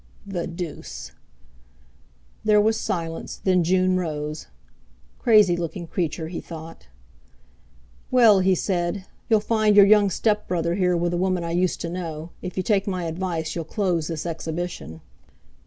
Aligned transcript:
"The 0.25 0.47
deuce!" 0.47 1.11
There 2.43 2.59
was 2.59 2.75
silence, 2.79 3.39
then 3.43 3.63
June 3.63 3.97
rose. 3.97 4.47
'Crazylooking 5.19 5.91
creature!' 5.91 6.29
he 6.29 6.41
thought. 6.41 6.87
"Well," 8.09 8.39
he 8.39 8.55
said, 8.55 9.05
"you'll 9.29 9.39
find 9.41 9.75
your 9.75 9.85
young 9.85 10.09
stepbrother 10.09 10.73
here 10.73 10.97
with 10.97 11.13
a 11.13 11.17
woman 11.17 11.43
I 11.43 11.51
used 11.51 11.79
to 11.81 11.87
know. 11.89 12.31
If 12.41 12.57
you 12.57 12.63
take 12.63 12.87
my 12.87 13.03
advice, 13.03 13.53
you'll 13.53 13.63
close 13.65 14.07
this 14.07 14.25
exhibition." 14.25 15.01